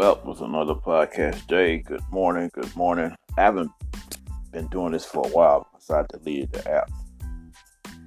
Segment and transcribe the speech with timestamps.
[0.00, 1.76] Well, it was another podcast day.
[1.76, 3.14] Good morning, good morning.
[3.36, 3.70] I haven't
[4.50, 6.90] been doing this for a while because I deleted the app.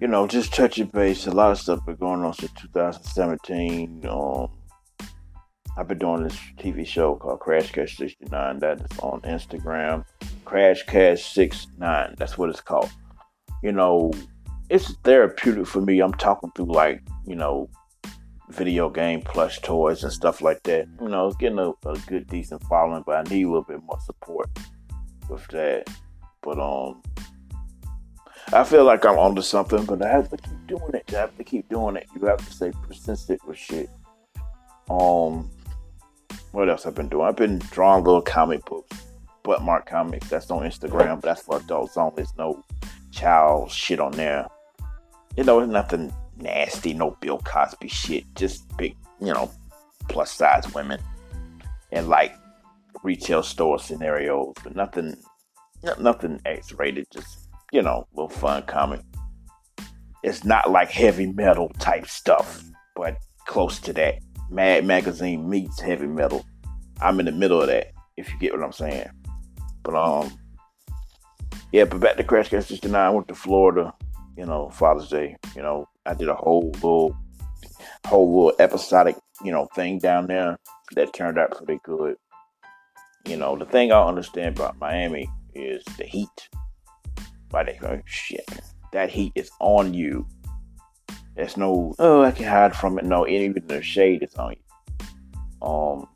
[0.01, 1.27] You know, just touching base.
[1.27, 4.07] A lot of stuff been going on since 2017.
[4.07, 4.49] Um,
[5.77, 10.03] I've been doing this TV show called Crash Cash 69 that is on Instagram.
[10.45, 12.15] Crash Cash 69.
[12.17, 12.89] That's what it's called.
[13.61, 14.11] You know,
[14.67, 15.99] it's therapeutic for me.
[15.99, 17.69] I'm talking through like, you know,
[18.53, 20.87] video game plush toys and stuff like that.
[21.01, 23.81] You know, it's getting a, a good decent following, but I need a little bit
[23.83, 24.49] more support
[25.29, 25.89] with that.
[26.41, 27.01] But um
[28.51, 31.13] I feel like I'm onto something, but I have to keep doing it.
[31.13, 32.07] I have to keep doing it.
[32.15, 33.89] You have to stay persistent with shit.
[34.89, 35.49] Um
[36.51, 37.25] what else I've been doing?
[37.25, 38.97] I've been drawing little comic books.
[39.43, 40.29] Butt mark comics.
[40.29, 42.17] That's on Instagram, but that's for adults only.
[42.17, 42.63] There's no
[43.11, 44.47] child shit on there.
[45.35, 48.23] You know, it's nothing nasty, no Bill Cosby shit.
[48.35, 49.51] Just big, you know,
[50.09, 50.99] plus size women
[51.91, 52.35] and like
[53.03, 55.15] retail store scenarios, but nothing,
[55.99, 57.07] nothing X rated.
[57.11, 59.01] Just you know, little fun comic.
[60.21, 62.63] It's not like heavy metal type stuff,
[62.95, 64.19] but close to that.
[64.49, 66.45] Mad Magazine meets heavy metal.
[67.01, 69.09] I'm in the middle of that, if you get what I'm saying.
[69.81, 70.31] But um,
[71.71, 71.85] yeah.
[71.85, 72.95] But back to Crash Cash 69.
[72.95, 73.93] I went to Florida.
[74.37, 75.37] You know, Father's Day.
[75.55, 77.15] You know, I did a whole little,
[78.05, 80.57] whole little episodic, you know, thing down there
[80.95, 82.15] that turned out pretty good.
[83.27, 86.49] You know, the thing I understand about Miami is the heat.
[87.51, 88.49] Why they go, shit,
[88.91, 90.27] that heat is on you.
[91.35, 93.05] There's no, oh, I can hide from it.
[93.05, 95.67] No, even the shade is on you.
[95.67, 96.07] Um,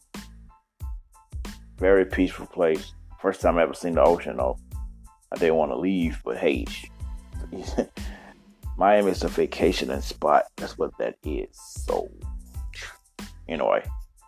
[1.78, 2.94] very peaceful place.
[3.22, 4.58] First time I ever seen the ocean though.
[5.32, 6.66] I didn't want to leave, but hey,
[8.78, 10.46] Miami is a vacationing spot.
[10.56, 11.50] That's what that is.
[11.52, 12.10] So,
[13.48, 13.84] anyway,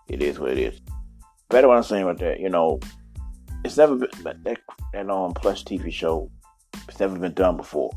[0.07, 0.81] it is what it is.
[1.49, 2.79] Better what I'm saying about that, you know,
[3.63, 4.57] it's never been that
[4.93, 6.31] that um plush TV show.
[6.87, 7.91] It's never been done before.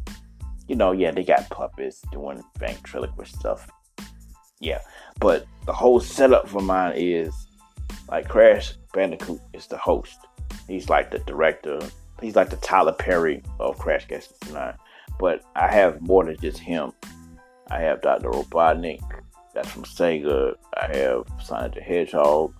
[0.68, 3.68] You know, yeah, they got puppets doing ventriloquist stuff.
[4.60, 4.80] Yeah,
[5.20, 7.34] but the whole setup for mine is
[8.08, 10.18] like Crash Bandicoot is the host.
[10.68, 11.80] He's like the director.
[12.20, 14.74] He's like the Tyler Perry of Crash Cash 9.
[15.18, 16.92] But I have more than just him.
[17.70, 18.30] I have Dr.
[18.30, 19.00] Robotnik,
[19.54, 20.54] that's from Sega.
[20.76, 22.54] I have Sonic the Hedgehog,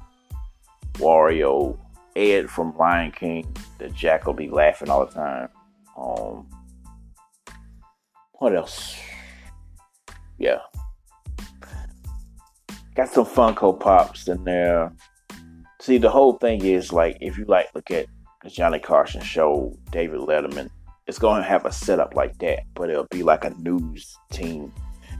[0.94, 1.78] Wario,
[2.16, 3.54] Ed from Lion King.
[3.78, 5.48] The Jack will be laughing all the time.
[5.96, 6.46] Um,
[8.34, 8.96] what else?
[10.38, 10.58] Yeah,
[12.94, 14.92] got some Funko Pops in there.
[15.80, 18.06] See, the whole thing is like if you like look at
[18.42, 20.70] the Johnny Carson show, David Letterman,
[21.06, 24.72] it's going to have a setup like that, but it'll be like a news team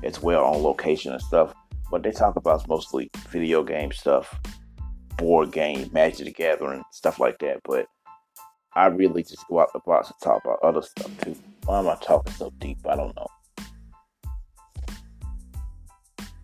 [0.05, 1.55] as well on location and stuff.
[1.91, 4.39] What they talk about mostly video game stuff,
[5.17, 7.61] board game, Magic the Gathering, stuff like that.
[7.65, 7.87] But
[8.75, 11.37] I really just go out the box and talk about other stuff too.
[11.67, 12.79] Why am I talking so deep?
[12.89, 13.27] I don't know.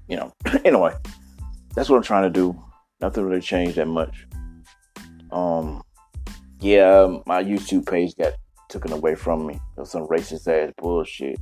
[0.09, 0.33] You know,
[0.65, 0.95] anyway,
[1.75, 2.61] that's what I'm trying to do.
[3.01, 4.27] Nothing really changed that much.
[5.31, 5.83] Um,
[6.61, 8.35] yeah, my YouTube page got
[8.69, 9.61] taken away from me.
[9.77, 11.39] Of some racist ass bullshit.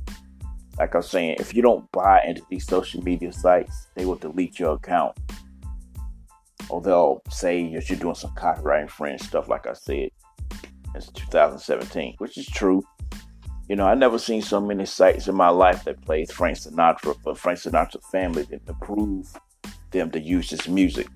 [0.77, 4.15] Like I was saying, if you don't buy into these social media sites, they will
[4.15, 5.17] delete your account.
[6.69, 10.09] Or they'll say that you're doing some copyright infringement stuff, like I said.
[10.93, 12.83] It's 2017, which is true.
[13.69, 17.15] You know, I never seen so many sites in my life that played Frank Sinatra,
[17.23, 19.27] but Frank Sinatra's family didn't approve
[19.91, 21.07] them to use this music.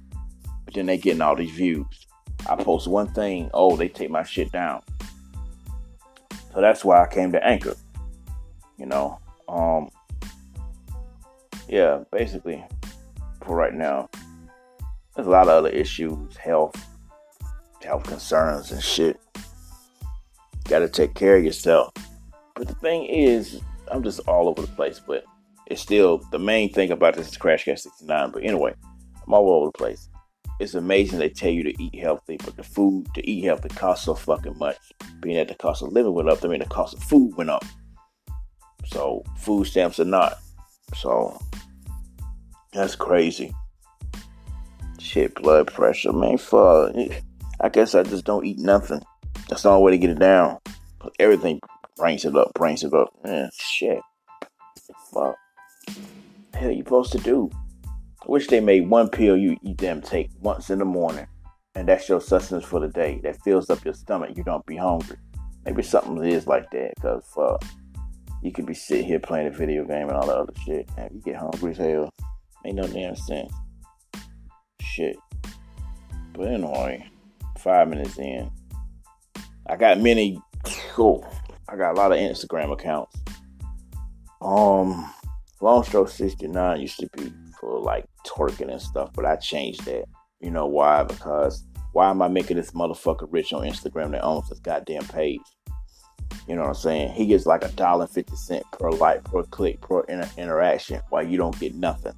[0.66, 2.08] But then they getting all these views.
[2.50, 4.82] I post one thing, oh, they take my shit down.
[6.54, 7.76] So that's why I came to Anchor.
[8.78, 9.90] You know, um,
[11.68, 12.64] yeah, basically,
[13.44, 14.10] for right now,
[15.16, 16.76] there's a lot of other issues, health,
[17.84, 19.20] health concerns, and shit.
[20.68, 21.94] Got to take care of yourself.
[22.56, 25.00] But the thing is, I'm just all over the place.
[25.00, 25.26] But
[25.68, 28.32] it's still the main thing about this is Crash Cash 69.
[28.32, 28.74] But anyway,
[29.26, 30.10] I'm all over the place
[30.62, 34.06] it's amazing they tell you to eat healthy, but the food to eat healthy costs
[34.06, 34.78] so fucking much.
[35.20, 37.50] Being that the cost of living went up, I mean the cost of food went
[37.50, 37.66] up.
[38.86, 40.38] So food stamps are not.
[40.96, 41.42] So
[42.74, 43.56] that's crazy.
[45.00, 46.38] Shit, blood pressure, man.
[46.38, 46.96] Fuck.
[47.60, 49.02] I guess I just don't eat nothing.
[49.50, 50.60] That's the only way to get it down.
[51.20, 51.60] Everything
[51.98, 53.12] brings it up, brings it up.
[53.24, 54.00] Man, shit.
[55.12, 55.36] Fuck.
[56.54, 57.50] Hell, you supposed to do?
[58.28, 61.28] Wish they made one pill you eat them take once in the morning,
[61.76, 63.20] and that's your sustenance for the day.
[63.24, 64.38] That fills up your stomach.
[64.38, 65.18] You don't be hungry.
[65.66, 67.58] Maybe something is like that, cause uh,
[68.42, 71.12] you could be sitting here playing a video game and all that other shit, and
[71.14, 72.10] you get hungry as hell.
[72.66, 73.52] Ain't no damn sense.
[74.82, 75.18] Shit.
[76.34, 77.10] But anyway,
[77.58, 78.52] five minutes in.
[79.68, 80.40] I got many
[80.94, 81.28] cool.
[81.68, 83.18] I got a lot of Instagram accounts.
[84.42, 85.12] Um
[85.62, 87.32] Long Stroke 69 used to be
[87.62, 90.06] for like twerking and stuff, but I changed that.
[90.42, 91.04] You know why?
[91.04, 91.64] Because
[91.94, 95.40] why am I making this motherfucker rich on Instagram that owns this goddamn page?
[96.48, 97.14] You know what I'm saying?
[97.14, 101.26] He gets like a dollar fifty cent per like, per click, per inter- interaction, while
[101.26, 102.16] you don't get nothing.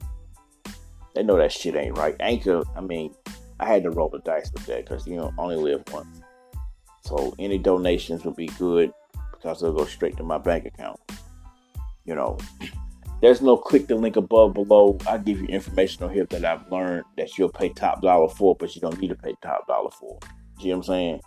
[1.13, 2.16] They know that shit ain't right.
[2.19, 3.13] Anchor, I mean,
[3.60, 6.22] I had to roll the dice with that because you know only live once.
[7.01, 8.94] So any donations would be good
[9.34, 11.00] because they'll go straight to my bank account.
[12.06, 12.38] You know,
[13.23, 14.97] there's no click the link above below.
[15.07, 18.53] I give you information on here that I've learned that you'll pay top dollar for,
[18.53, 20.19] but you don't need to pay top dollar for.
[20.59, 21.21] See what I'm saying?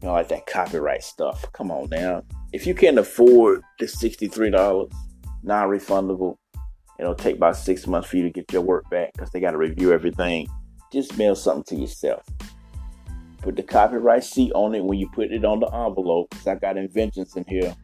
[0.00, 1.44] You know, like that copyright stuff.
[1.52, 2.22] Come on now.
[2.54, 4.90] If you can't afford the $63,
[5.42, 6.38] non refundable,
[6.98, 9.50] it'll take about six months for you to get your work back because they got
[9.50, 10.48] to review everything.
[10.90, 12.24] Just mail something to yourself.
[13.42, 16.54] Put the copyright seat on it when you put it on the envelope because I
[16.54, 17.76] got inventions in here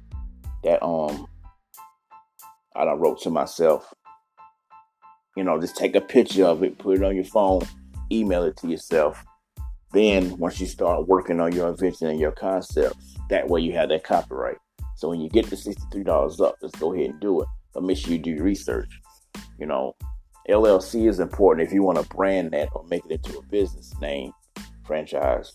[0.64, 1.26] that um
[2.74, 3.92] I done wrote to myself.
[5.36, 7.62] You know, just take a picture of it, put it on your phone,
[8.10, 9.24] email it to yourself.
[9.92, 13.90] Then once you start working on your invention and your concepts, that way you have
[13.90, 14.58] that copyright.
[14.96, 17.48] So when you get the $63 up, just go ahead and do it.
[17.74, 18.90] But make sure you do your research.
[19.58, 19.94] You know,
[20.48, 23.92] LLC is important if you want to brand that or make it into a business
[24.00, 24.32] name,
[24.84, 25.52] franchise.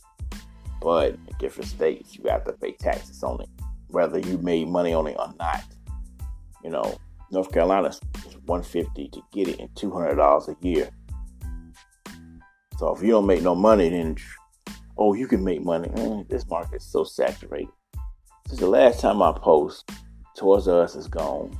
[0.82, 3.50] But in different states, you have to pay taxes on it,
[3.88, 5.64] whether you made money on it or not.
[6.64, 6.98] You know,
[7.30, 8.00] North Carolina is
[8.46, 10.90] 150 to get it and $200 a year.
[12.78, 14.16] So if you don't make no money, then
[14.98, 15.90] oh, you can make money.
[16.30, 17.70] This market is so saturated.
[18.48, 19.92] Since the last time I post,
[20.42, 21.58] R Us is gone.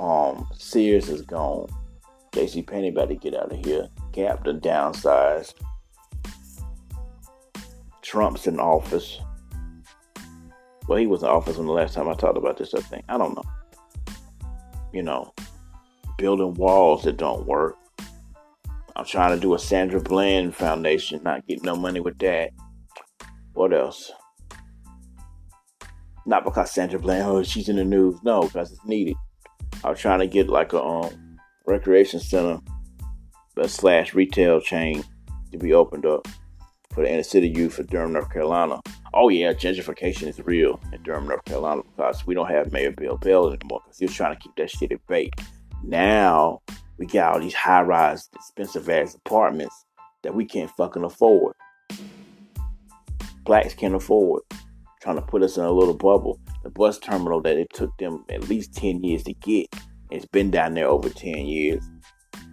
[0.00, 1.68] Um, Sears is gone.
[2.32, 3.88] JC Penney about to get out of here.
[4.12, 5.54] Gap the downsized.
[8.02, 9.20] Trump's in office.
[10.88, 13.04] Well, he was in office when the last time I talked about this, I think.
[13.08, 13.44] I don't know
[14.92, 15.32] you know,
[16.18, 17.76] building walls that don't work.
[18.96, 22.50] I'm trying to do a Sandra Bland Foundation, not getting no money with that.
[23.54, 24.12] What else?
[26.26, 28.18] Not because Sandra Bland, oh, she's in the news.
[28.22, 29.16] No, because it's needed.
[29.82, 32.58] I was trying to get like a um, recreation center
[33.66, 35.02] slash retail chain
[35.52, 36.28] to be opened up
[36.92, 38.80] for the inner city youth of Durham, North Carolina.
[39.12, 43.16] Oh yeah, gentrification is real in Durham, North Carolina because we don't have Mayor Bill
[43.16, 45.30] Bell anymore because he was trying to keep that shit at bay.
[45.82, 46.60] Now
[46.96, 49.84] we got all these high-rise, expensive ass apartments
[50.22, 51.54] that we can't fucking afford.
[53.44, 54.42] Blacks can't afford.
[55.00, 56.38] Trying to put us in a little bubble.
[56.62, 59.74] The bus terminal that it took them at least 10 years to get,
[60.10, 61.82] it's been down there over 10 years.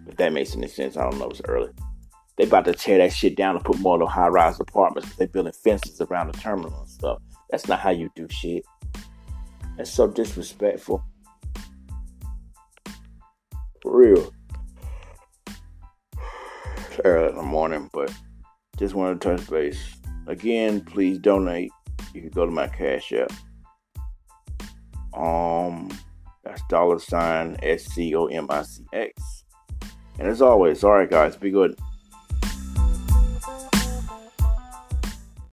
[0.06, 1.70] If that makes any sense, I don't know, it's early.
[2.38, 5.08] They about to tear that shit down and put more of high rise apartments.
[5.08, 7.20] Because They building fences around the terminal and stuff.
[7.50, 8.64] That's not how you do shit.
[9.76, 11.02] That's so disrespectful.
[13.82, 14.32] For real.
[16.76, 18.12] It's early in the morning, but
[18.76, 19.96] just wanted to touch base.
[20.28, 21.72] Again, please donate.
[22.14, 23.32] You can go to my cash app.
[25.18, 25.90] Um,
[26.44, 29.44] that's dollar sign S C O M I C X.
[30.20, 31.76] And as always, all right, guys, be good.